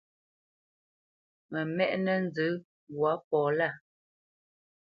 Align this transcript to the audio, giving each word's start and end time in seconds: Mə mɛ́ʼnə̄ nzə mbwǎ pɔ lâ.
Mə 1.51 1.59
mɛ́ʼnə̄ 1.75 2.15
nzə 2.25 2.45
mbwǎ 2.91 3.11
pɔ 3.29 3.37
lâ. 3.57 3.69